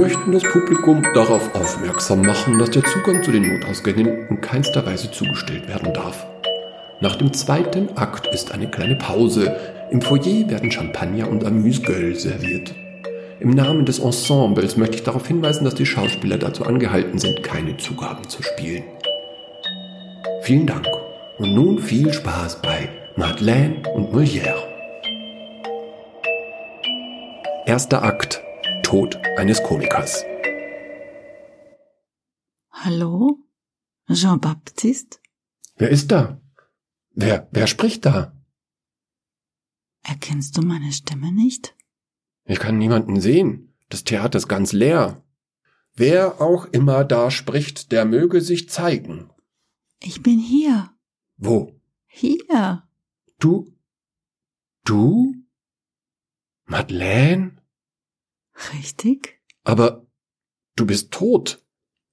Wir 0.00 0.06
möchten 0.06 0.32
das 0.32 0.44
Publikum 0.44 1.02
darauf 1.12 1.54
aufmerksam 1.54 2.22
machen, 2.22 2.58
dass 2.58 2.70
der 2.70 2.82
Zugang 2.84 3.22
zu 3.22 3.32
den 3.32 3.42
Notausgängen 3.42 4.28
in 4.30 4.40
keinster 4.40 4.86
Weise 4.86 5.10
zugestellt 5.10 5.68
werden 5.68 5.92
darf. 5.92 6.26
Nach 7.02 7.16
dem 7.16 7.34
zweiten 7.34 7.98
Akt 7.98 8.26
ist 8.28 8.50
eine 8.52 8.70
kleine 8.70 8.96
Pause. 8.96 9.54
Im 9.90 10.00
Foyer 10.00 10.48
werden 10.48 10.70
Champagner 10.70 11.28
und 11.28 11.44
Amüsgueule 11.44 12.16
serviert. 12.16 12.72
Im 13.40 13.50
Namen 13.50 13.84
des 13.84 13.98
Ensembles 13.98 14.78
möchte 14.78 14.96
ich 14.96 15.02
darauf 15.02 15.26
hinweisen, 15.26 15.66
dass 15.66 15.74
die 15.74 15.84
Schauspieler 15.84 16.38
dazu 16.38 16.64
angehalten 16.64 17.18
sind, 17.18 17.42
keine 17.42 17.76
Zugaben 17.76 18.26
zu 18.26 18.42
spielen. 18.42 18.84
Vielen 20.40 20.66
Dank. 20.66 20.88
Und 21.36 21.54
nun 21.54 21.78
viel 21.78 22.10
Spaß 22.10 22.62
bei 22.62 22.88
Madeleine 23.16 23.82
und 23.94 24.14
Molière. 24.14 24.62
Erster 27.66 28.02
Akt. 28.02 28.42
Tod 28.90 29.16
eines 29.36 29.62
Komikers. 29.62 30.24
Hallo? 32.72 33.38
Jean-Baptiste? 34.08 35.20
Wer 35.76 35.90
ist 35.90 36.10
da? 36.10 36.40
Wer, 37.12 37.46
wer 37.52 37.68
spricht 37.68 38.04
da? 38.04 38.36
Erkennst 40.02 40.56
du 40.56 40.62
meine 40.62 40.90
Stimme 40.90 41.30
nicht? 41.30 41.76
Ich 42.44 42.58
kann 42.58 42.78
niemanden 42.78 43.20
sehen. 43.20 43.76
Das 43.90 44.02
Theater 44.02 44.38
ist 44.38 44.48
ganz 44.48 44.72
leer. 44.72 45.22
Wer 45.94 46.40
auch 46.40 46.64
immer 46.64 47.04
da 47.04 47.30
spricht, 47.30 47.92
der 47.92 48.04
möge 48.04 48.40
sich 48.40 48.70
zeigen. 48.70 49.30
Ich 50.00 50.20
bin 50.20 50.40
hier. 50.40 50.90
Wo? 51.36 51.80
Hier. 52.08 52.88
Du? 53.38 53.72
Du? 54.84 55.32
Madeleine? 56.64 57.59
Richtig? 58.72 59.40
Aber 59.64 60.06
du 60.76 60.86
bist 60.86 61.10
tot. 61.10 61.64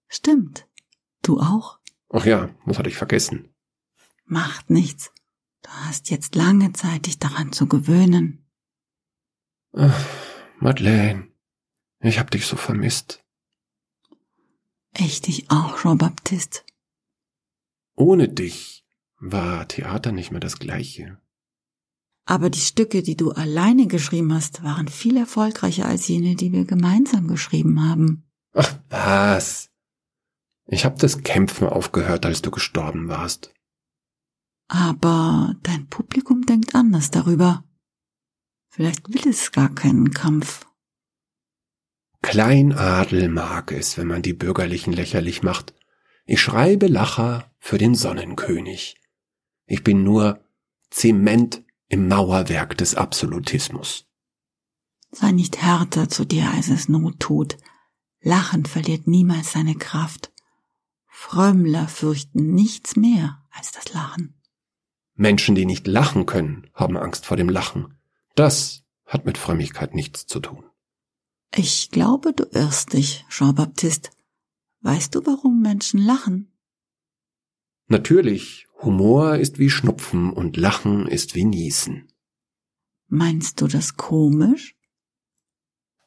Stimmt. 0.07 0.67
Du 1.21 1.39
auch? 1.39 1.79
Ach 2.09 2.25
ja, 2.25 2.49
das 2.65 2.77
hatte 2.77 2.89
ich 2.89 2.97
vergessen. 2.97 3.53
Macht 4.25 4.69
nichts. 4.69 5.11
Du 5.61 5.69
hast 5.69 6.09
jetzt 6.09 6.35
lange 6.35 6.71
Zeit, 6.73 7.05
dich 7.05 7.19
daran 7.19 7.51
zu 7.51 7.67
gewöhnen. 7.67 8.45
Ach, 9.73 10.05
Madeleine, 10.59 11.27
ich 11.99 12.19
hab 12.19 12.31
dich 12.31 12.45
so 12.45 12.55
vermisst. 12.55 13.23
Ich 14.97 15.21
dich 15.21 15.51
auch, 15.51 15.79
Jean-Baptiste. 15.79 16.61
Ohne 17.95 18.29
dich 18.29 18.85
war 19.19 19.67
Theater 19.67 20.11
nicht 20.11 20.31
mehr 20.31 20.39
das 20.39 20.59
gleiche. 20.59 21.19
Aber 22.29 22.49
die 22.49 22.59
Stücke, 22.59 23.03
die 23.03 23.15
du 23.15 23.31
alleine 23.31 23.87
geschrieben 23.87 24.33
hast, 24.33 24.61
waren 24.61 24.89
viel 24.89 25.15
erfolgreicher 25.15 25.85
als 25.85 26.09
jene, 26.09 26.35
die 26.35 26.51
wir 26.51 26.65
gemeinsam 26.65 27.29
geschrieben 27.29 27.87
haben. 27.87 28.29
Ach 28.53 28.77
was. 28.89 29.69
Ich 30.65 30.83
hab 30.83 30.99
das 30.99 31.23
Kämpfen 31.23 31.69
aufgehört, 31.69 32.25
als 32.25 32.41
du 32.41 32.51
gestorben 32.51 33.07
warst. 33.07 33.53
Aber 34.67 35.55
dein 35.63 35.87
Publikum 35.87 36.45
denkt 36.45 36.75
anders 36.75 37.11
darüber. 37.11 37.63
Vielleicht 38.67 39.07
will 39.07 39.25
es 39.29 39.53
gar 39.53 39.73
keinen 39.73 40.11
Kampf. 40.11 40.67
Kleinadel 42.21 43.29
mag 43.29 43.71
es, 43.71 43.97
wenn 43.97 44.07
man 44.07 44.21
die 44.21 44.33
Bürgerlichen 44.33 44.91
lächerlich 44.91 45.43
macht. 45.43 45.73
Ich 46.25 46.41
schreibe 46.41 46.87
Lacher 46.87 47.49
für 47.57 47.77
den 47.77 47.95
Sonnenkönig. 47.95 48.97
Ich 49.65 49.85
bin 49.85 50.03
nur 50.03 50.43
Zement 50.89 51.63
im 51.89 52.07
Mauerwerk 52.07 52.77
des 52.77 52.95
Absolutismus. 52.95 54.05
Sei 55.11 55.31
nicht 55.31 55.61
härter 55.61 56.09
zu 56.09 56.25
dir, 56.25 56.51
als 56.51 56.69
es 56.69 56.89
Not 56.89 57.19
tut. 57.19 57.57
Lachen 58.21 58.65
verliert 58.65 59.07
niemals 59.07 59.53
seine 59.53 59.75
Kraft. 59.75 60.31
Frömmler 61.07 61.87
fürchten 61.87 62.53
nichts 62.53 62.95
mehr 62.95 63.43
als 63.51 63.71
das 63.71 63.93
Lachen. 63.93 64.41
Menschen, 65.15 65.55
die 65.55 65.65
nicht 65.65 65.87
lachen 65.87 66.25
können, 66.25 66.69
haben 66.73 66.97
Angst 66.97 67.25
vor 67.25 67.37
dem 67.37 67.49
Lachen. 67.49 67.97
Das 68.35 68.83
hat 69.05 69.25
mit 69.25 69.37
Frömmigkeit 69.37 69.95
nichts 69.95 70.27
zu 70.27 70.39
tun. 70.39 70.63
Ich 71.55 71.89
glaube, 71.89 72.33
du 72.33 72.43
irrst 72.51 72.93
dich, 72.93 73.25
Jean-Baptiste. 73.29 74.11
Weißt 74.81 75.15
du, 75.15 75.25
warum 75.25 75.61
Menschen 75.61 75.99
lachen? 75.99 76.51
Natürlich, 77.87 78.67
Humor 78.81 79.35
ist 79.37 79.59
wie 79.59 79.69
Schnupfen 79.69 80.31
und 80.31 80.57
Lachen 80.57 81.07
ist 81.07 81.35
wie 81.35 81.45
Niesen. 81.45 82.11
Meinst 83.07 83.61
du 83.61 83.67
das 83.67 83.95
komisch? 83.95 84.75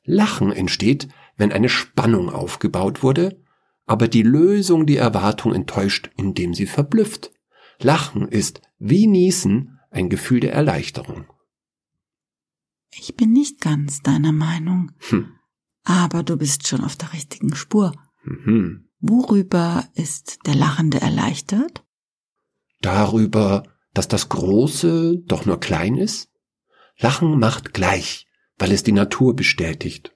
Lachen 0.04 0.52
entsteht, 0.52 1.08
wenn 1.36 1.52
eine 1.52 1.68
Spannung 1.68 2.30
aufgebaut 2.30 3.02
wurde, 3.02 3.42
aber 3.86 4.08
die 4.08 4.22
Lösung 4.22 4.86
die 4.86 4.96
Erwartung 4.96 5.54
enttäuscht, 5.54 6.10
indem 6.16 6.54
sie 6.54 6.66
verblüfft. 6.66 7.32
Lachen 7.80 8.28
ist 8.28 8.60
wie 8.78 9.06
Niesen 9.06 9.78
ein 9.90 10.10
Gefühl 10.10 10.40
der 10.40 10.52
Erleichterung. 10.52 11.26
Ich 12.92 13.16
bin 13.16 13.32
nicht 13.32 13.60
ganz 13.60 14.02
deiner 14.02 14.32
Meinung. 14.32 14.92
Hm. 15.08 15.32
Aber 15.84 16.22
du 16.22 16.36
bist 16.36 16.68
schon 16.68 16.84
auf 16.84 16.96
der 16.96 17.12
richtigen 17.12 17.54
Spur. 17.54 17.94
Mhm. 18.22 18.89
Worüber 19.00 19.88
ist 19.94 20.40
der 20.46 20.54
Lachende 20.54 21.00
erleichtert? 21.00 21.84
Darüber, 22.80 23.62
dass 23.94 24.08
das 24.08 24.28
Große 24.28 25.22
doch 25.24 25.46
nur 25.46 25.58
klein 25.58 25.96
ist? 25.96 26.30
Lachen 26.98 27.38
macht 27.38 27.72
gleich, 27.72 28.26
weil 28.58 28.72
es 28.72 28.82
die 28.82 28.92
Natur 28.92 29.34
bestätigt. 29.34 30.14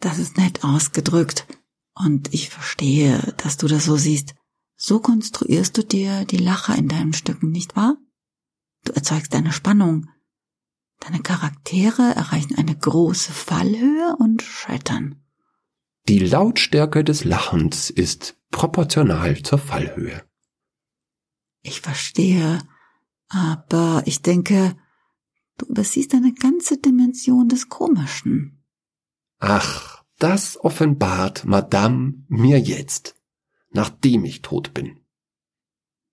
Das 0.00 0.18
ist 0.18 0.36
nett 0.36 0.64
ausgedrückt. 0.64 1.46
Und 1.94 2.34
ich 2.34 2.48
verstehe, 2.48 3.34
dass 3.36 3.56
du 3.56 3.68
das 3.68 3.84
so 3.84 3.96
siehst. 3.96 4.34
So 4.74 4.98
konstruierst 4.98 5.76
du 5.78 5.84
dir 5.84 6.24
die 6.24 6.38
Lacher 6.38 6.74
in 6.74 6.88
deinen 6.88 7.12
Stücken, 7.12 7.50
nicht 7.50 7.76
wahr? 7.76 7.96
Du 8.84 8.92
erzeugst 8.92 9.34
eine 9.34 9.52
Spannung. 9.52 10.08
Deine 10.98 11.20
Charaktere 11.20 12.14
erreichen 12.16 12.56
eine 12.56 12.76
große 12.76 13.30
Fallhöhe 13.30 14.16
und 14.18 14.42
scheitern. 14.42 15.21
Die 16.08 16.18
Lautstärke 16.18 17.04
des 17.04 17.24
Lachens 17.24 17.90
ist 17.90 18.36
proportional 18.50 19.42
zur 19.42 19.58
Fallhöhe. 19.58 20.22
Ich 21.62 21.80
verstehe, 21.80 22.58
aber 23.28 24.02
ich 24.04 24.20
denke, 24.22 24.76
du 25.58 25.66
übersiehst 25.66 26.12
eine 26.14 26.34
ganze 26.34 26.78
Dimension 26.78 27.48
des 27.48 27.68
Komischen. 27.68 28.64
Ach, 29.38 30.02
das 30.18 30.58
offenbart 30.62 31.44
Madame 31.44 32.24
mir 32.28 32.58
jetzt, 32.58 33.14
nachdem 33.70 34.24
ich 34.24 34.42
tot 34.42 34.74
bin. 34.74 34.98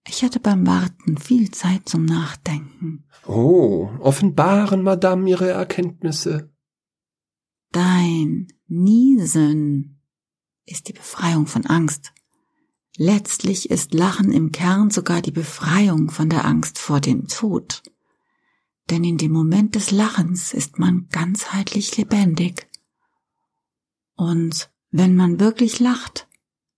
Ich 0.08 0.24
hatte 0.24 0.40
beim 0.40 0.66
Warten 0.66 1.18
viel 1.18 1.52
Zeit 1.52 1.88
zum 1.88 2.06
Nachdenken. 2.06 3.06
Oh, 3.28 3.90
offenbaren 4.00 4.82
Madame 4.82 5.30
ihre 5.30 5.50
Erkenntnisse. 5.50 6.52
Dein 7.72 8.48
Niesen 8.68 10.01
ist 10.66 10.88
die 10.88 10.94
Befreiung 10.94 11.45
von 11.45 11.66
Angst. 11.66 12.13
Letztlich 12.98 13.69
ist 13.69 13.94
Lachen 13.94 14.31
im 14.31 14.51
Kern 14.51 14.89
sogar 14.89 15.21
die 15.21 15.31
Befreiung 15.31 16.10
von 16.10 16.30
der 16.30 16.45
Angst 16.45 16.80
vor 16.80 17.00
dem 17.00 17.27
Tod. 17.27 17.83
Denn 18.89 19.04
in 19.04 19.18
dem 19.18 19.31
Moment 19.31 19.75
des 19.75 19.92
Lachens 19.92 20.54
ist 20.54 20.80
man 20.80 21.07
ganzheitlich 21.10 21.95
lebendig. 21.95 22.68
Und 24.15 24.72
wenn 24.89 25.15
man 25.15 25.39
wirklich 25.39 25.80
lacht, 25.80 26.27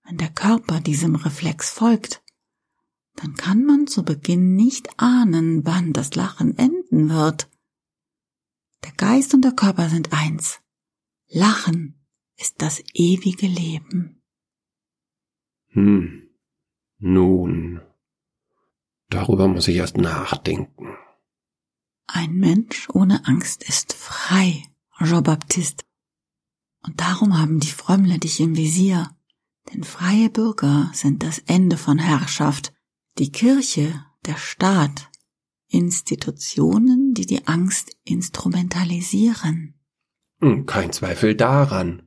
wenn 0.03 0.17
der 0.17 0.29
Körper 0.29 0.81
diesem 0.81 1.15
Reflex 1.15 1.69
folgt, 1.69 2.21
dann 3.15 3.35
kann 3.35 3.63
man 3.63 3.87
zu 3.87 4.03
Beginn 4.03 4.55
nicht 4.55 4.99
ahnen, 4.99 5.65
wann 5.65 5.94
das 5.94 6.15
Lachen 6.15 6.57
enden 6.57 7.09
wird. 7.09 7.49
Der 8.83 8.91
Geist 8.94 9.33
und 9.33 9.44
der 9.44 9.53
Körper 9.53 9.89
sind 9.89 10.11
eins. 10.11 10.60
Lachen 11.33 11.95
ist 12.38 12.62
das 12.62 12.83
ewige 12.94 13.48
Leben. 13.48 14.22
Hm. 15.68 16.30
Nun. 16.98 17.80
Darüber 19.10 19.48
muss 19.48 19.69
ich 19.69 19.78
erst 19.78 19.98
nachdenken. 19.98 20.98
Ein 22.07 22.33
Mensch 22.33 22.89
ohne 22.89 23.25
Angst 23.25 23.63
ist 23.63 23.94
frei, 23.94 24.63
Jean-Baptiste. 25.01 25.86
Und 26.83 27.00
darum 27.00 27.38
haben 27.38 27.62
die 27.62 27.68
Frömmler 27.68 28.18
dich 28.18 28.42
im 28.42 28.57
Visier. 28.57 29.16
Denn 29.72 29.86
freie 29.86 30.30
Bürger 30.30 30.92
sind 30.94 31.24
das 31.24 31.39
Ende 31.39 31.78
von 31.78 31.98
Herrschaft, 31.98 32.74
die 33.18 33.31
Kirche, 33.31 34.06
der 34.25 34.36
Staat, 34.36 35.10
Institutionen, 35.69 37.13
die 37.13 37.25
die 37.25 37.48
Angst 37.48 37.95
instrumentalisieren. 38.04 39.81
Hm, 40.41 40.65
Kein 40.65 40.91
Zweifel 40.91 41.35
daran. 41.35 42.03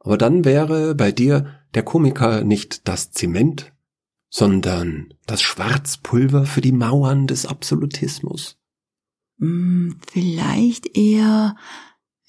Aber 0.00 0.18
dann 0.18 0.44
wäre 0.44 0.94
bei 0.94 1.12
dir 1.12 1.64
der 1.74 1.82
Komiker 1.82 2.44
nicht 2.44 2.88
das 2.88 3.10
Zement, 3.10 3.72
sondern 4.30 5.14
das 5.26 5.42
Schwarzpulver 5.42 6.46
für 6.46 6.60
die 6.60 6.72
Mauern 6.72 7.26
des 7.26 7.46
Absolutismus. 7.46 8.58
Hm, 9.38 10.00
Vielleicht 10.10 10.96
eher, 10.96 11.56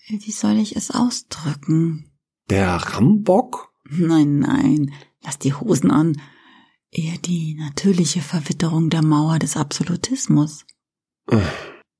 Wie 0.07 0.31
soll 0.31 0.57
ich 0.57 0.75
es 0.75 0.92
ausdrücken? 0.92 2.12
Der 2.50 2.75
Rambock? 2.75 3.72
Nein, 3.89 4.39
nein, 4.39 4.92
lass 5.24 5.38
die 5.39 5.54
Hosen 5.54 5.92
an. 5.92 6.19
Eher 6.92 7.18
die 7.19 7.54
natürliche 7.56 8.22
Verwitterung 8.22 8.89
der 8.89 9.04
Mauer 9.04 9.38
des 9.38 9.56
Absolutismus. 9.56 10.65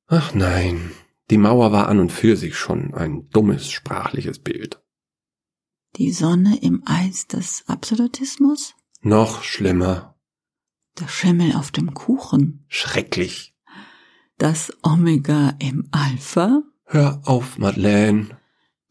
Ach 0.08 0.34
nein, 0.34 0.92
die 1.30 1.38
Mauer 1.38 1.72
war 1.72 1.88
an 1.88 2.00
und 2.00 2.12
für 2.12 2.36
sich 2.36 2.58
schon 2.58 2.94
ein 2.94 3.30
dummes 3.30 3.70
sprachliches 3.70 4.40
Bild. 4.40 4.82
Die 5.96 6.12
Sonne 6.12 6.60
im 6.62 6.84
Eis 6.86 7.28
des 7.28 7.64
Absolutismus? 7.68 8.76
Noch 9.02 9.44
schlimmer. 9.44 10.16
Der 11.00 11.08
Schimmel 11.08 11.56
auf 11.56 11.72
dem 11.72 11.94
Kuchen? 11.94 12.66
Schrecklich. 12.68 13.56
Das 14.38 14.72
Omega 14.84 15.56
im 15.60 15.88
Alpha? 15.92 16.64
Hör 16.86 17.22
auf, 17.26 17.58
Madeleine. 17.58 18.38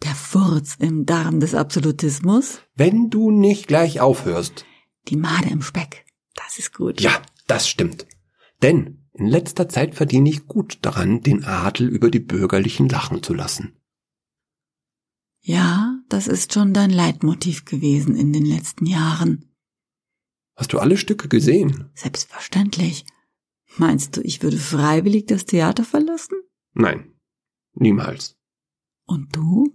Der 0.03 0.15
Furz 0.15 0.77
im 0.79 1.07
Darm 1.07 1.41
des 1.41 1.55
Absolutismus? 1.55 2.61
Wenn 2.75 3.11
du 3.11 3.31
nicht 3.31 3.67
gleich 3.67 4.01
aufhörst. 4.01 4.65
Die 5.09 5.17
Made 5.17 5.49
im 5.49 5.63
Speck. 5.63 6.05
Das 6.35 6.59
ist 6.59 6.75
gut. 6.75 7.01
Ja, 7.01 7.21
das 7.47 7.69
stimmt. 7.69 8.07
Denn 8.63 9.08
in 9.19 9.27
letzter 9.27 9.69
Zeit 9.69 9.95
verdiene 9.95 10.31
ich 10.31 10.47
gut 10.47 10.79
daran, 10.83 11.23
den 11.23 11.45
Adel 11.45 11.89
über 11.89 12.11
die 12.11 12.21
Bürgerlichen 12.21 12.89
lachen 12.89 13.23
zu 13.23 13.35
lassen. 13.35 13.77
Ja, 15.41 15.99
das 16.09 16.29
ist 16.29 16.53
schon 16.53 16.73
dein 16.73 16.91
Leitmotiv 16.91 17.65
gewesen 17.65 18.17
in 18.17 18.33
den 18.33 18.45
letzten 18.45 18.87
Jahren. 18.87 19.45
Hast 20.57 20.73
du 20.73 20.79
alle 20.79 20.97
Stücke 20.97 21.29
gesehen? 21.29 21.91
Selbstverständlich. 21.95 23.07
Meinst 23.77 24.17
du, 24.17 24.21
ich 24.23 24.43
würde 24.43 24.57
freiwillig 24.57 25.27
das 25.27 25.47
Theater 25.47 25.85
verlassen? 25.85 26.37
Nein, 26.75 27.13
niemals. 27.75 28.37
Und 29.07 29.35
du? 29.35 29.73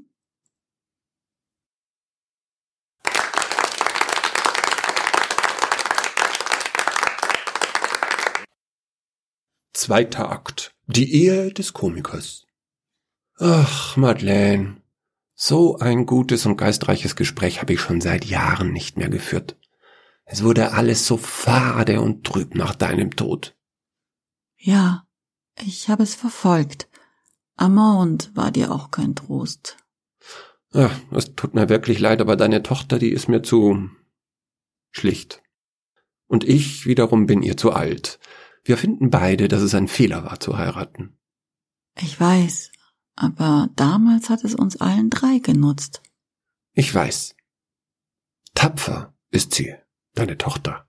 Zweiter 9.74 10.32
Akt. 10.32 10.76
Die 10.86 11.12
Ehe 11.14 11.52
des 11.52 11.74
Komikers. 11.74 12.46
Ach, 13.40 13.98
Madeleine. 13.98 14.78
So 15.34 15.80
ein 15.80 16.06
gutes 16.06 16.46
und 16.46 16.58
geistreiches 16.58 17.16
Gespräch 17.16 17.60
habe 17.60 17.74
ich 17.74 17.82
schon 17.82 18.00
seit 18.00 18.26
Jahren 18.26 18.72
nicht 18.72 18.98
mehr 18.98 19.10
geführt. 19.10 19.58
Es 20.26 20.44
wurde 20.44 20.74
alles 20.74 21.08
so 21.08 21.18
fade 21.18 22.02
und 22.02 22.24
trüb 22.24 22.54
nach 22.54 22.76
deinem 22.76 23.16
Tod. 23.16 23.58
Ja, 24.58 25.08
ich 25.60 25.90
habe 25.90 26.04
es 26.04 26.14
verfolgt. 26.14 26.88
Amand 27.56 28.32
war 28.36 28.52
dir 28.52 28.72
auch 28.72 28.92
kein 28.92 29.16
Trost. 29.16 29.78
Ja, 30.72 30.92
es 31.12 31.34
tut 31.36 31.56
mir 31.56 31.68
wirklich 31.70 32.00
leid, 32.00 32.22
aber 32.22 32.36
deine 32.36 32.62
Tochter, 32.62 33.00
die 33.00 33.10
ist 33.10 33.28
mir 33.28 33.42
zu 33.42 33.90
schlicht. 34.92 35.42
Und 36.28 36.44
ich 36.44 36.86
wiederum 36.86 37.26
bin 37.26 37.42
ihr 37.42 37.58
zu 37.58 37.72
alt. 37.72 38.20
Wir 38.64 38.78
finden 38.78 39.10
beide, 39.10 39.48
dass 39.48 39.62
es 39.62 39.76
ein 39.76 39.88
Fehler 39.88 40.24
war 40.24 40.40
zu 40.40 40.58
heiraten. 40.58 41.18
Ich 42.00 42.20
weiß, 42.20 42.72
aber 43.16 43.70
damals 43.76 44.30
hat 44.30 44.44
es 44.44 44.56
uns 44.56 44.80
allen 44.80 45.10
drei 45.10 45.40
genutzt. 45.40 46.02
Ich 46.74 46.94
weiß. 46.94 47.36
Tapfer 48.56 49.14
ist 49.30 49.54
sie, 49.54 49.76
deine 50.14 50.38
Tochter. 50.38 50.88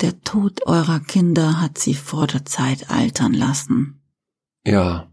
Der 0.00 0.20
Tod 0.20 0.66
eurer 0.66 1.00
Kinder 1.00 1.60
hat 1.60 1.78
sie 1.78 1.94
vor 1.94 2.26
der 2.26 2.44
Zeit 2.44 2.90
altern 2.90 3.32
lassen. 3.32 4.02
Ja. 4.64 5.12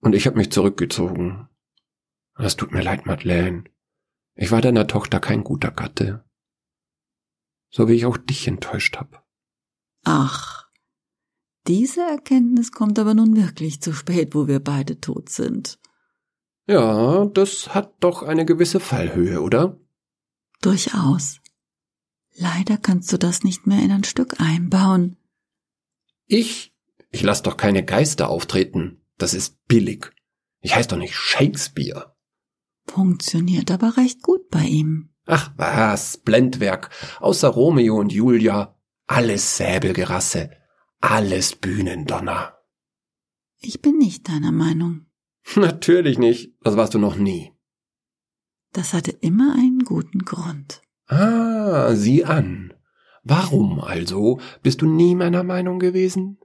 Und 0.00 0.14
ich 0.14 0.26
habe 0.26 0.38
mich 0.38 0.50
zurückgezogen. 0.50 1.48
Es 2.36 2.56
tut 2.56 2.72
mir 2.72 2.82
leid, 2.82 3.06
Madeleine. 3.06 3.64
Ich 4.34 4.50
war 4.50 4.62
deiner 4.62 4.86
Tochter 4.86 5.20
kein 5.20 5.44
guter 5.44 5.70
Gatte. 5.70 6.24
So 7.70 7.88
wie 7.88 7.94
ich 7.94 8.06
auch 8.06 8.16
dich 8.16 8.48
enttäuscht 8.48 8.96
habe. 8.96 9.22
Ach, 10.04 10.60
diese 11.66 12.00
Erkenntnis 12.00 12.72
kommt 12.72 12.98
aber 12.98 13.14
nun 13.14 13.36
wirklich 13.36 13.80
zu 13.80 13.92
spät, 13.92 14.34
wo 14.34 14.48
wir 14.48 14.60
beide 14.60 15.00
tot 15.00 15.28
sind. 15.28 15.78
Ja, 16.66 17.26
das 17.26 17.74
hat 17.74 17.94
doch 18.00 18.22
eine 18.22 18.44
gewisse 18.44 18.80
Fallhöhe, 18.80 19.40
oder? 19.40 19.78
Durchaus. 20.62 21.40
Leider 22.34 22.76
kannst 22.76 23.12
du 23.12 23.18
das 23.18 23.42
nicht 23.42 23.66
mehr 23.66 23.82
in 23.82 23.90
ein 23.90 24.04
Stück 24.04 24.40
einbauen. 24.40 25.16
Ich? 26.26 26.72
Ich 27.10 27.22
lass 27.22 27.42
doch 27.42 27.56
keine 27.56 27.84
Geister 27.84 28.28
auftreten. 28.28 29.00
Das 29.18 29.34
ist 29.34 29.66
billig. 29.66 30.12
Ich 30.60 30.74
heiß 30.74 30.86
doch 30.86 30.96
nicht 30.96 31.14
Shakespeare. 31.14 32.14
Funktioniert 32.86 33.70
aber 33.70 33.96
recht 33.96 34.22
gut 34.22 34.48
bei 34.50 34.64
ihm. 34.64 35.10
Ach 35.26 35.52
was, 35.56 36.18
Blendwerk. 36.18 36.90
Außer 37.20 37.48
Romeo 37.48 37.96
und 37.96 38.12
Julia. 38.12 38.76
Alles 39.10 39.56
Säbelgerasse. 39.56 40.50
Alles 41.00 41.56
Bühnendonner. 41.56 42.56
Ich 43.58 43.82
bin 43.82 43.98
nicht 43.98 44.28
deiner 44.28 44.52
Meinung. 44.52 45.06
Natürlich 45.56 46.16
nicht. 46.16 46.54
Das 46.62 46.76
warst 46.76 46.94
du 46.94 47.00
noch 47.00 47.16
nie. 47.16 47.52
Das 48.72 48.94
hatte 48.94 49.10
immer 49.10 49.54
einen 49.54 49.80
guten 49.80 50.20
Grund. 50.20 50.80
Ah, 51.08 51.92
sieh 51.96 52.24
an. 52.24 52.72
Warum 53.24 53.80
also 53.80 54.40
bist 54.62 54.80
du 54.80 54.86
nie 54.86 55.16
meiner 55.16 55.42
Meinung 55.42 55.80
gewesen? 55.80 56.38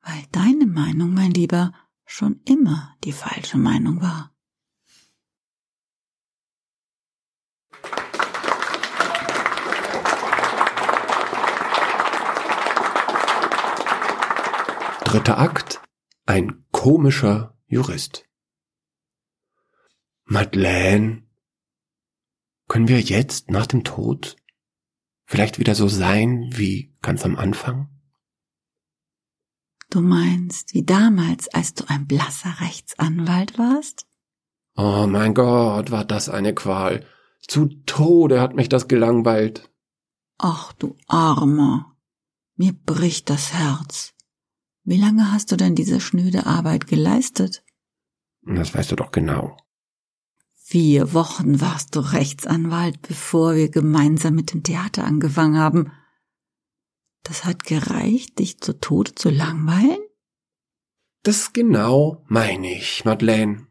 Weil 0.00 0.24
deine 0.32 0.66
Meinung, 0.66 1.12
mein 1.12 1.32
Lieber, 1.32 1.74
schon 2.06 2.40
immer 2.46 2.96
die 3.04 3.12
falsche 3.12 3.58
Meinung 3.58 4.00
war. 4.00 4.33
Dritter 15.14 15.38
Akt. 15.38 15.80
Ein 16.26 16.64
komischer 16.72 17.56
Jurist. 17.68 18.28
Madeleine, 20.24 21.22
können 22.66 22.88
wir 22.88 23.00
jetzt 23.00 23.48
nach 23.48 23.66
dem 23.68 23.84
Tod 23.84 24.34
vielleicht 25.24 25.60
wieder 25.60 25.76
so 25.76 25.86
sein 25.86 26.50
wie 26.50 26.96
ganz 27.00 27.24
am 27.24 27.36
Anfang? 27.36 27.90
Du 29.88 30.00
meinst, 30.00 30.74
wie 30.74 30.84
damals, 30.84 31.46
als 31.46 31.74
du 31.74 31.84
ein 31.86 32.08
blasser 32.08 32.60
Rechtsanwalt 32.60 33.56
warst? 33.56 34.08
Oh 34.74 35.06
mein 35.08 35.32
Gott, 35.32 35.92
war 35.92 36.04
das 36.04 36.28
eine 36.28 36.56
Qual. 36.56 37.06
Zu 37.40 37.66
Tode 37.86 38.40
hat 38.40 38.56
mich 38.56 38.68
das 38.68 38.88
gelangweilt. 38.88 39.70
Ach, 40.38 40.72
du 40.72 40.96
Armer. 41.06 41.96
Mir 42.56 42.72
bricht 42.72 43.30
das 43.30 43.52
Herz. 43.52 44.13
Wie 44.84 44.98
lange 44.98 45.32
hast 45.32 45.50
du 45.50 45.56
denn 45.56 45.74
diese 45.74 45.98
schnöde 45.98 46.44
Arbeit 46.44 46.86
geleistet? 46.86 47.64
Das 48.42 48.74
weißt 48.74 48.92
du 48.92 48.96
doch 48.96 49.10
genau. 49.10 49.56
Vier 50.52 51.14
Wochen 51.14 51.60
warst 51.60 51.96
du 51.96 52.00
Rechtsanwalt, 52.00 53.00
bevor 53.02 53.54
wir 53.54 53.70
gemeinsam 53.70 54.34
mit 54.34 54.52
dem 54.52 54.62
Theater 54.62 55.04
angefangen 55.04 55.58
haben. 55.58 55.92
Das 57.22 57.46
hat 57.46 57.64
gereicht, 57.64 58.38
dich 58.38 58.60
zu 58.60 58.78
Tode 58.78 59.14
zu 59.14 59.30
langweilen? 59.30 59.98
Das 61.22 61.54
genau 61.54 62.22
meine 62.28 62.70
ich, 62.70 63.06
Madeleine. 63.06 63.66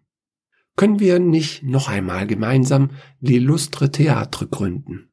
Können 0.76 1.00
wir 1.00 1.20
nicht 1.20 1.62
noch 1.62 1.88
einmal 1.88 2.26
gemeinsam 2.26 2.92
l'illustre 3.22 3.92
Theatre 3.92 4.48
gründen? 4.48 5.12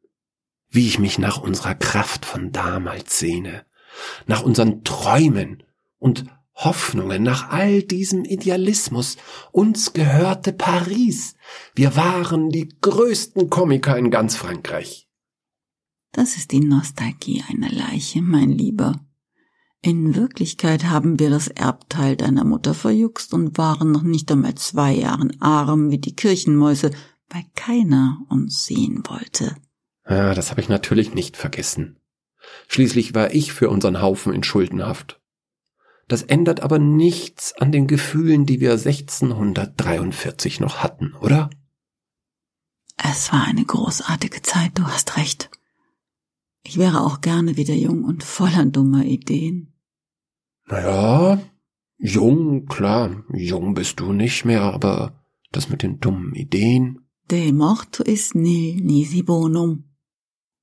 Wie 0.70 0.86
ich 0.86 0.98
mich 0.98 1.18
nach 1.18 1.42
unserer 1.42 1.74
Kraft 1.74 2.24
von 2.24 2.52
damals 2.52 3.18
sehne, 3.18 3.66
nach 4.26 4.42
unseren 4.42 4.84
Träumen 4.84 5.62
und 6.00 6.24
Hoffnungen, 6.54 7.22
nach 7.22 7.50
all 7.50 7.82
diesem 7.82 8.24
Idealismus. 8.24 9.16
Uns 9.52 9.92
gehörte 9.92 10.52
Paris. 10.52 11.34
Wir 11.74 11.96
waren 11.96 12.50
die 12.50 12.68
größten 12.80 13.48
Komiker 13.48 13.96
in 13.96 14.10
ganz 14.10 14.36
Frankreich. 14.36 15.08
Das 16.12 16.36
ist 16.36 16.50
die 16.50 16.60
Nostalgie 16.60 17.44
einer 17.48 17.70
Leiche, 17.70 18.20
mein 18.20 18.50
Lieber. 18.50 19.00
In 19.82 20.14
Wirklichkeit 20.14 20.84
haben 20.84 21.18
wir 21.18 21.30
das 21.30 21.48
Erbteil 21.48 22.16
deiner 22.16 22.44
Mutter 22.44 22.74
verjuckst 22.74 23.32
und 23.32 23.56
waren 23.56 23.92
noch 23.92 24.02
nicht 24.02 24.30
einmal 24.30 24.54
zwei 24.56 24.92
Jahren 24.92 25.40
arm 25.40 25.90
wie 25.90 25.98
die 25.98 26.14
Kirchenmäuse, 26.14 26.90
weil 27.30 27.44
keiner 27.54 28.18
uns 28.28 28.66
sehen 28.66 29.02
wollte. 29.06 29.56
Ja, 30.06 30.34
das 30.34 30.50
habe 30.50 30.60
ich 30.60 30.68
natürlich 30.68 31.14
nicht 31.14 31.36
vergessen. 31.36 31.98
Schließlich 32.68 33.14
war 33.14 33.32
ich 33.32 33.52
für 33.52 33.70
unseren 33.70 34.02
Haufen 34.02 34.34
in 34.34 34.42
Schuldenhaft. 34.42 35.19
Das 36.10 36.22
ändert 36.22 36.58
aber 36.60 36.80
nichts 36.80 37.52
an 37.52 37.70
den 37.70 37.86
Gefühlen, 37.86 38.44
die 38.44 38.58
wir 38.58 38.72
1643 38.72 40.58
noch 40.58 40.78
hatten, 40.78 41.14
oder? 41.20 41.50
Es 42.96 43.32
war 43.32 43.44
eine 43.44 43.64
großartige 43.64 44.42
Zeit, 44.42 44.72
du 44.74 44.82
hast 44.88 45.16
recht. 45.16 45.50
Ich 46.64 46.78
wäre 46.78 47.02
auch 47.02 47.20
gerne 47.20 47.56
wieder 47.56 47.74
jung 47.74 48.02
und 48.02 48.24
voller 48.24 48.64
dummer 48.64 49.04
Ideen. 49.04 49.72
Naja, 50.66 51.40
Jung, 52.02 52.66
klar, 52.66 53.24
jung 53.32 53.74
bist 53.74 54.00
du 54.00 54.12
nicht 54.12 54.44
mehr, 54.44 54.62
aber 54.62 55.22
das 55.52 55.68
mit 55.68 55.84
den 55.84 56.00
dummen 56.00 56.34
Ideen. 56.34 57.06
De 57.30 57.52
morto 57.52 58.02
is 58.02 58.34
nil 58.34 58.80
nisi 58.82 59.22
bonum. 59.22 59.84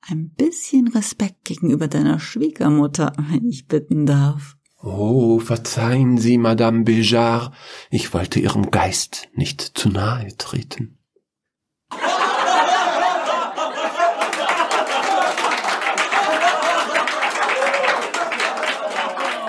Ein 0.01 0.31
bisschen 0.31 0.89
Respekt 0.89 1.45
gegenüber 1.45 1.87
deiner 1.87 2.19
Schwiegermutter, 2.19 3.13
wenn 3.29 3.47
ich 3.47 3.67
bitten 3.67 4.05
darf. 4.05 4.56
Oh, 4.79 5.39
verzeihen 5.39 6.17
Sie, 6.17 6.37
Madame 6.37 6.83
Béjart, 6.83 7.51
ich 7.89 8.13
wollte 8.13 8.39
Ihrem 8.39 8.69
Geist 8.69 9.27
nicht 9.33 9.61
zu 9.61 9.89
nahe 9.89 10.35
treten. 10.37 10.99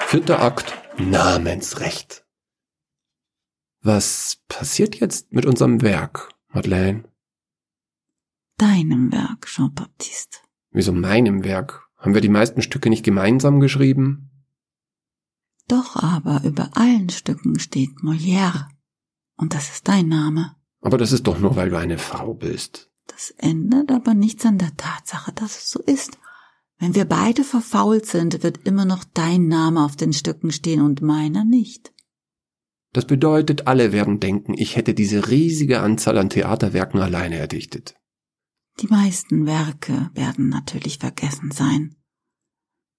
Vierter 0.07 0.41
Akt 0.41 0.73
Namensrecht. 0.97 2.25
Was 3.83 4.39
passiert 4.49 4.97
jetzt 4.97 5.33
mit 5.33 5.45
unserem 5.45 5.83
Werk, 5.83 6.31
Madeleine? 6.49 7.05
Deinem 8.57 9.13
Werk, 9.13 9.47
Jean-Baptiste. 9.47 10.39
Wieso 10.71 10.93
meinem 10.93 11.45
Werk? 11.45 11.87
Haben 11.99 12.15
wir 12.15 12.23
die 12.23 12.31
meisten 12.31 12.63
Stücke 12.63 12.89
nicht 12.89 13.05
gemeinsam 13.05 13.61
geschrieben? 13.61 14.38
Doch 15.69 15.97
aber 15.97 16.43
über 16.45 16.71
allen 16.77 17.11
Stücken 17.11 17.59
steht 17.59 17.99
Molière. 18.03 18.69
Und 19.37 19.55
das 19.55 19.71
ist 19.71 19.87
dein 19.87 20.09
Name. 20.09 20.57
Aber 20.81 20.99
das 20.99 21.13
ist 21.13 21.27
doch 21.27 21.39
nur, 21.39 21.57
weil 21.57 21.71
du 21.71 21.79
eine 21.79 21.99
Frau 21.99 22.35
bist. 22.35 22.91
Das 23.07 23.31
ändert 23.39 23.91
aber 23.91 24.15
nichts 24.15 24.45
an 24.47 24.59
der 24.59 24.77
Tatsache, 24.77 25.33
dass 25.33 25.59
es 25.59 25.71
so 25.71 25.81
ist. 25.81 26.19
Wenn 26.79 26.95
wir 26.95 27.05
beide 27.05 27.45
verfault 27.45 28.07
sind, 28.07 28.43
wird 28.43 28.67
immer 28.67 28.85
noch 28.85 29.05
dein 29.05 29.49
Name 29.49 29.85
auf 29.85 29.97
den 29.97 30.13
Stücken 30.13 30.53
stehen 30.53 30.81
und 30.81 31.03
meiner 31.03 31.45
nicht. 31.45 31.93
Das 32.93 33.07
bedeutet, 33.07 33.67
alle 33.67 33.93
werden 33.93 34.21
denken, 34.21 34.55
ich 34.57 34.77
hätte 34.77 34.95
diese 34.95 35.29
riesige 35.29 35.81
Anzahl 35.81 36.17
an 36.19 36.31
Theaterwerken 36.31 37.01
alleine 37.01 37.37
erdichtet. 37.37 37.97
Die 38.81 38.87
meisten 38.87 39.45
Werke 39.45 40.11
werden 40.15 40.49
natürlich 40.49 40.99
vergessen 40.99 41.51
sein. 41.51 41.97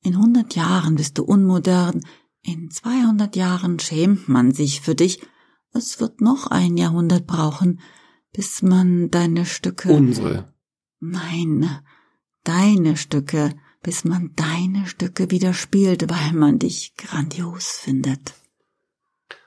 In 0.04 0.18
hundert 0.18 0.56
Jahren 0.56 0.96
bist 0.96 1.18
du 1.18 1.24
unmodern, 1.24 2.02
in 2.42 2.70
zweihundert 2.72 3.36
Jahren 3.36 3.80
schämt 3.80 4.30
man 4.30 4.52
sich 4.52 4.82
für 4.82 4.96
dich, 4.96 5.22
es 5.74 6.00
wird 6.00 6.22
noch 6.22 6.48
ein 6.48 6.78
Jahrhundert 6.78 7.28
brauchen, 7.28 7.80
bis 8.34 8.62
man 8.62 9.10
deine 9.12 9.46
Stücke. 9.46 9.92
Unsere. 9.92 10.54
Nein, 11.00 11.70
deine 12.44 12.98
Stücke 12.98 13.54
bis 13.82 14.04
man 14.04 14.32
deine 14.36 14.88
Stücke 14.88 15.32
wieder 15.32 15.54
spielt, 15.54 16.10
weil 16.10 16.34
man 16.34 16.60
dich 16.60 16.96
grandios 16.96 17.72
findet. 17.72 18.34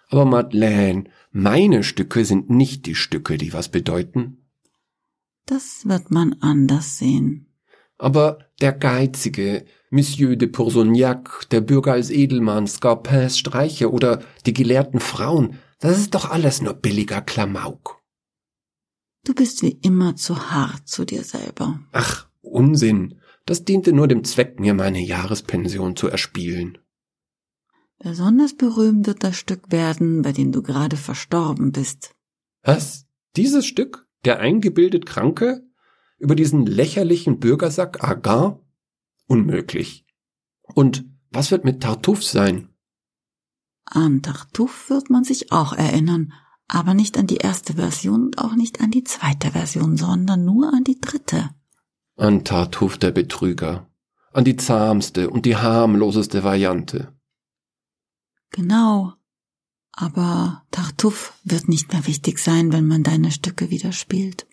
Aber 0.09 0.25
Madeleine, 0.25 1.05
meine 1.31 1.83
Stücke 1.83 2.25
sind 2.25 2.51
nicht 2.51 2.87
die 2.87 2.95
Stücke, 2.95 3.39
die 3.39 3.53
was 3.53 3.69
bedeuten. 3.69 4.39
Das 5.47 5.87
wird 5.87 6.11
man 6.11 6.35
anders 6.41 6.99
sehen. 6.99 7.47
Aber 7.99 8.39
der 8.61 8.73
Geizige, 8.73 9.65
Monsieur 9.95 10.37
de 10.37 10.49
Poursoignac, 10.49 11.51
der 11.51 11.61
Bürger 11.61 11.93
als 11.93 12.09
Edelmann, 12.09 12.67
Scarpins 12.67 13.39
Streiche 13.39 13.93
oder 13.93 14.23
die 14.47 14.55
gelehrten 14.55 15.01
Frauen, 15.01 15.59
das 15.81 15.99
ist 15.99 16.15
doch 16.15 16.31
alles 16.31 16.63
nur 16.63 16.73
billiger 16.73 17.21
Klamauk. 17.21 18.01
Du 19.23 19.35
bist 19.35 19.61
wie 19.61 19.79
immer 19.83 20.17
zu 20.17 20.51
hart 20.51 20.89
zu 20.89 21.05
dir 21.05 21.25
selber. 21.25 21.79
Ach, 21.93 22.27
Unsinn. 22.41 23.21
Das 23.45 23.67
diente 23.67 23.93
nur 23.93 24.09
dem 24.09 24.25
Zweck, 24.25 24.59
mir 24.59 24.73
meine 24.73 25.01
Jahrespension 25.01 25.95
zu 25.95 26.09
erspielen. 26.09 26.79
Besonders 27.99 28.57
berühmt 28.57 29.07
wird 29.07 29.23
das 29.23 29.37
Stück 29.37 29.71
werden, 29.71 30.23
bei 30.23 30.33
dem 30.33 30.53
du 30.53 30.63
gerade 30.63 30.97
verstorben 30.97 31.71
bist. 31.71 32.15
Was? 32.63 33.05
Dieses 33.37 33.67
Stück? 33.67 34.07
Der 34.25 34.39
eingebildet 34.39 35.05
Kranke? 35.05 35.63
Über 36.17 36.35
diesen 36.35 36.65
lächerlichen 36.65 37.41
Bürgersack 37.41 38.03
Agar? 38.03 38.59
Unmöglich. 39.33 40.05
Und 40.75 41.05
was 41.31 41.51
wird 41.51 41.65
mit 41.65 41.83
Tartuffe 41.83 42.23
sein? 42.23 42.69
An 43.85 44.23
Tartuffe 44.23 44.95
wird 44.95 45.11
man 45.11 45.25
sich 45.25 45.53
auch 45.53 45.73
erinnern, 45.73 46.33
aber 46.69 46.95
nicht 46.95 47.19
an 47.19 47.27
die 47.27 47.37
erste 47.37 47.75
Version 47.75 48.27
und 48.27 48.39
auch 48.39 48.55
nicht 48.55 48.81
an 48.81 48.91
die 48.91 49.05
zweite 49.05 49.53
Version, 49.53 49.97
sondern 49.97 50.45
nur 50.45 50.73
an 50.73 50.85
die 50.85 51.01
dritte 51.01 51.51
an 52.17 52.45
Tartuffe 52.45 52.99
der 52.99 53.11
Betrüger, 53.11 53.91
an 54.33 54.45
die 54.45 54.57
zahmste 54.57 55.31
und 55.31 55.47
die 55.47 55.57
harmloseste 55.57 56.45
Variante. 56.45 57.12
Genau. 58.51 59.15
Aber 59.93 60.65
Tartuffe 60.71 61.33
wird 61.45 61.69
nicht 61.69 61.93
mehr 61.93 62.07
wichtig 62.07 62.39
sein, 62.39 62.73
wenn 62.73 62.87
man 62.87 63.03
deine 63.03 63.31
Stücke 63.31 63.71
wieder 63.71 63.93
spielt. 63.93 64.47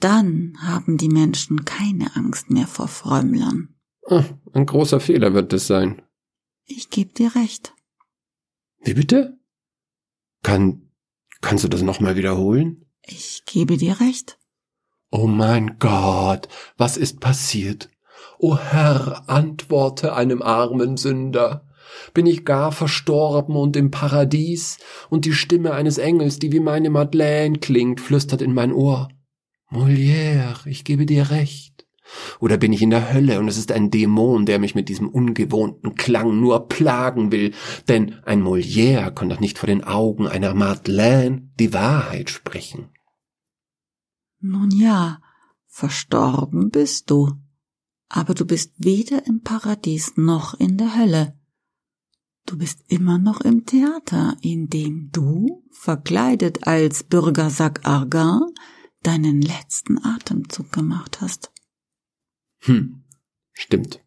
Dann 0.00 0.56
haben 0.60 0.96
die 0.96 1.08
Menschen 1.08 1.64
keine 1.64 2.16
Angst 2.16 2.50
mehr 2.50 2.66
vor 2.66 2.88
Fräumlern. 2.88 3.74
Ach, 4.08 4.24
ein 4.52 4.66
großer 4.66 5.00
Fehler 5.00 5.34
wird 5.34 5.52
es 5.52 5.66
sein. 5.66 6.02
Ich 6.66 6.90
geb 6.90 7.14
dir 7.14 7.34
recht. 7.34 7.74
Wie 8.80 8.94
bitte? 8.94 9.38
Kann, 10.42 10.90
kannst 11.40 11.64
du 11.64 11.68
das 11.68 11.82
nochmal 11.82 12.16
wiederholen? 12.16 12.86
Ich 13.04 13.44
gebe 13.46 13.76
dir 13.76 14.00
recht. 14.00 14.38
Oh 15.10 15.26
mein 15.26 15.78
Gott, 15.78 16.48
was 16.76 16.96
ist 16.96 17.20
passiert? 17.20 17.90
O 18.38 18.56
Herr, 18.56 19.28
antworte 19.28 20.14
einem 20.14 20.42
armen 20.42 20.96
Sünder. 20.96 21.68
Bin 22.14 22.26
ich 22.26 22.44
gar 22.44 22.72
verstorben 22.72 23.54
und 23.54 23.76
im 23.76 23.90
Paradies, 23.90 24.78
und 25.10 25.24
die 25.24 25.34
Stimme 25.34 25.72
eines 25.74 25.98
Engels, 25.98 26.38
die 26.38 26.50
wie 26.50 26.60
meine 26.60 26.90
Madeleine 26.90 27.58
klingt, 27.58 28.00
flüstert 28.00 28.40
in 28.40 28.54
mein 28.54 28.72
Ohr. 28.72 29.08
Molière, 29.70 30.66
ich 30.66 30.84
gebe 30.84 31.06
dir 31.06 31.30
recht. 31.30 31.86
Oder 32.40 32.56
bin 32.56 32.72
ich 32.72 32.82
in 32.82 32.90
der 32.90 33.12
Hölle 33.12 33.38
und 33.38 33.48
es 33.48 33.58
ist 33.58 33.72
ein 33.72 33.90
Dämon, 33.90 34.46
der 34.46 34.58
mich 34.58 34.74
mit 34.74 34.88
diesem 34.88 35.08
ungewohnten 35.08 35.94
Klang 35.94 36.40
nur 36.40 36.68
plagen 36.68 37.32
will, 37.32 37.52
denn 37.88 38.16
ein 38.24 38.42
Molière 38.42 39.10
kann 39.10 39.28
doch 39.28 39.40
nicht 39.40 39.58
vor 39.58 39.66
den 39.66 39.84
Augen 39.84 40.26
einer 40.26 40.54
Madeleine 40.54 41.48
die 41.58 41.72
Wahrheit 41.72 42.30
sprechen. 42.30 42.88
Nun 44.40 44.70
ja, 44.70 45.20
verstorben 45.66 46.70
bist 46.70 47.10
du, 47.10 47.32
aber 48.08 48.34
du 48.34 48.44
bist 48.44 48.72
weder 48.76 49.26
im 49.26 49.42
Paradies 49.42 50.12
noch 50.16 50.54
in 50.54 50.76
der 50.76 50.96
Hölle. 50.96 51.38
Du 52.44 52.58
bist 52.58 52.80
immer 52.88 53.18
noch 53.18 53.40
im 53.40 53.66
Theater, 53.66 54.36
in 54.42 54.68
dem 54.68 55.10
du, 55.12 55.62
verkleidet 55.70 56.66
als 56.66 57.04
Bürgersack 57.04 57.80
Argan, 57.84 58.42
deinen 59.02 59.40
letzten 59.40 60.04
Atemzug 60.04 60.72
gemacht 60.72 61.20
hast. 61.20 61.52
Hm, 62.62 63.02
stimmt. 63.52 64.00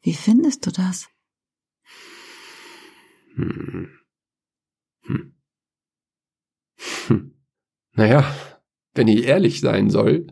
Wie 0.00 0.14
findest 0.14 0.66
du 0.66 0.70
das? 0.70 1.08
Hm. 3.34 3.90
Hm. 5.02 5.34
Hm. 7.06 7.34
Naja, 7.92 8.34
wenn 8.94 9.08
ich 9.08 9.24
ehrlich 9.24 9.60
sein 9.60 9.90
soll, 9.90 10.26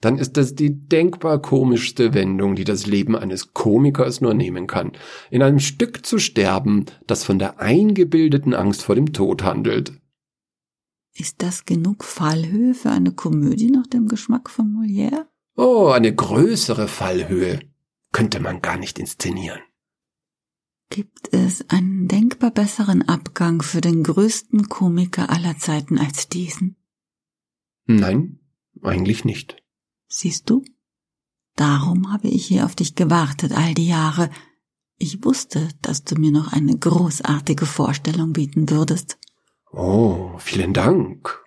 dann 0.00 0.16
ist 0.16 0.38
das 0.38 0.54
die 0.54 0.88
denkbar 0.88 1.42
komischste 1.42 2.14
Wendung, 2.14 2.54
die 2.54 2.64
das 2.64 2.86
Leben 2.86 3.14
eines 3.14 3.52
Komikers 3.52 4.22
nur 4.22 4.32
nehmen 4.32 4.66
kann. 4.66 4.92
In 5.30 5.42
einem 5.42 5.60
Stück 5.60 6.06
zu 6.06 6.18
sterben, 6.18 6.86
das 7.06 7.24
von 7.24 7.38
der 7.38 7.60
eingebildeten 7.60 8.54
Angst 8.54 8.82
vor 8.82 8.94
dem 8.94 9.12
Tod 9.12 9.42
handelt. 9.42 9.92
Ist 11.12 11.42
das 11.42 11.66
genug 11.66 12.04
Fallhöhe 12.04 12.72
für 12.72 12.90
eine 12.90 13.12
Komödie 13.12 13.70
nach 13.70 13.86
dem 13.86 14.08
Geschmack 14.08 14.48
von 14.48 14.74
Molière? 14.74 15.26
Oh, 15.56 15.88
eine 15.88 16.14
größere 16.14 16.88
Fallhöhe 16.88 17.60
könnte 18.12 18.40
man 18.40 18.62
gar 18.62 18.76
nicht 18.76 18.98
inszenieren. 18.98 19.60
Gibt 20.88 21.32
es 21.32 21.68
einen 21.70 22.08
denkbar 22.08 22.50
besseren 22.50 23.08
Abgang 23.08 23.62
für 23.62 23.80
den 23.80 24.02
größten 24.02 24.68
Komiker 24.68 25.30
aller 25.30 25.56
Zeiten 25.58 25.98
als 25.98 26.28
diesen? 26.28 26.76
Nein, 27.86 28.40
eigentlich 28.82 29.24
nicht. 29.24 29.62
Siehst 30.08 30.50
du? 30.50 30.64
Darum 31.54 32.12
habe 32.12 32.28
ich 32.28 32.46
hier 32.46 32.64
auf 32.64 32.74
dich 32.74 32.96
gewartet 32.96 33.52
all 33.52 33.74
die 33.74 33.86
Jahre. 33.86 34.30
Ich 34.96 35.24
wusste, 35.24 35.68
dass 35.82 36.02
du 36.04 36.16
mir 36.16 36.32
noch 36.32 36.52
eine 36.52 36.76
großartige 36.76 37.66
Vorstellung 37.66 38.32
bieten 38.32 38.70
würdest. 38.70 39.18
Oh, 39.70 40.32
vielen 40.38 40.72
Dank. 40.72 41.44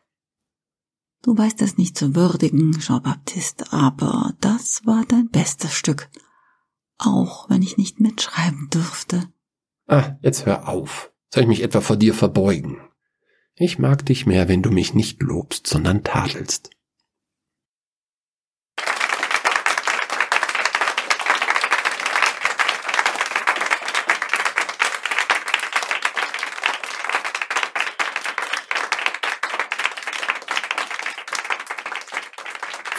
Du 1.23 1.37
weißt 1.37 1.61
es 1.61 1.77
nicht 1.77 1.97
zu 1.97 2.15
würdigen, 2.15 2.77
Jean-Baptiste, 2.77 3.71
aber 3.71 4.33
das 4.41 4.85
war 4.85 5.05
dein 5.07 5.29
bestes 5.29 5.73
Stück. 5.73 6.09
Auch 6.97 7.49
wenn 7.49 7.61
ich 7.61 7.77
nicht 7.77 8.01
mitschreiben 8.01 8.69
dürfte. 8.69 9.29
Ah, 9.87 10.17
jetzt 10.21 10.45
hör 10.45 10.67
auf. 10.67 11.13
Soll 11.33 11.43
ich 11.43 11.49
mich 11.49 11.63
etwa 11.63 11.79
vor 11.79 11.95
dir 11.95 12.13
verbeugen? 12.13 12.77
Ich 13.55 13.79
mag 13.79 14.05
dich 14.05 14.25
mehr, 14.25 14.49
wenn 14.49 14.61
du 14.61 14.69
mich 14.69 14.93
nicht 14.93 15.21
lobst, 15.21 15.65
sondern 15.65 16.03
tadelst. 16.03 16.71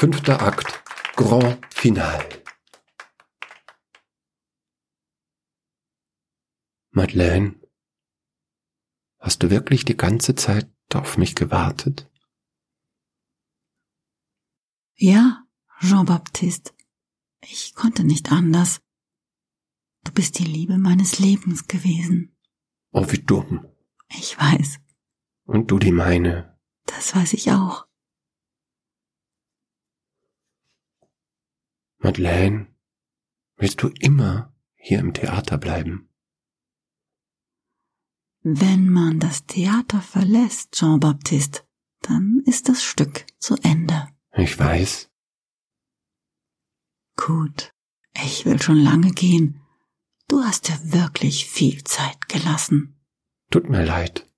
Fünfter 0.04 0.42
Akt. 0.42 0.84
Grand 1.16 1.58
Final. 1.70 2.28
Madeleine, 6.90 7.58
hast 9.18 9.42
du 9.42 9.48
wirklich 9.48 9.86
die 9.86 9.96
ganze 9.96 10.34
Zeit 10.34 10.70
auf 10.92 11.16
mich 11.16 11.34
gewartet? 11.34 12.06
Ja, 14.96 15.42
Jean-Baptiste. 15.80 16.74
Ich 17.40 17.74
konnte 17.74 18.04
nicht 18.04 18.30
anders. 18.30 18.82
Du 20.04 20.12
bist 20.12 20.38
die 20.38 20.44
Liebe 20.44 20.76
meines 20.76 21.18
Lebens 21.18 21.66
gewesen. 21.66 22.36
Oh, 22.90 23.10
wie 23.10 23.22
dumm. 23.22 23.66
Ich 24.10 24.38
weiß. 24.38 24.80
Und 25.46 25.70
du 25.70 25.78
die 25.78 25.92
meine. 25.92 26.58
Das 26.84 27.16
weiß 27.16 27.32
ich 27.32 27.52
auch. 27.52 27.86
Madeleine, 32.04 32.66
willst 33.56 33.82
du 33.82 33.88
immer 33.98 34.54
hier 34.74 34.98
im 34.98 35.14
Theater 35.14 35.56
bleiben? 35.56 36.10
Wenn 38.42 38.90
man 38.90 39.20
das 39.20 39.46
Theater 39.46 40.02
verlässt, 40.02 40.72
Jean-Baptiste, 40.72 41.62
dann 42.02 42.42
ist 42.44 42.68
das 42.68 42.84
Stück 42.84 43.24
zu 43.38 43.56
Ende. 43.62 44.08
Ich 44.36 44.58
weiß. 44.58 45.10
Gut, 47.16 47.72
ich 48.22 48.44
will 48.44 48.60
schon 48.60 48.80
lange 48.80 49.12
gehen. 49.12 49.62
Du 50.28 50.42
hast 50.42 50.68
dir 50.68 50.92
wirklich 50.92 51.46
viel 51.46 51.84
Zeit 51.84 52.28
gelassen. 52.28 53.00
Tut 53.50 53.70
mir 53.70 53.82
leid. 53.82 54.30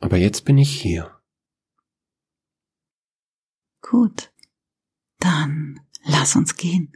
Aber 0.00 0.16
jetzt 0.16 0.44
bin 0.44 0.58
ich 0.58 0.80
hier. 0.80 1.22
Gut, 3.80 4.29
dann 5.20 5.80
lass 6.04 6.34
uns 6.36 6.56
gehen. 6.56 6.92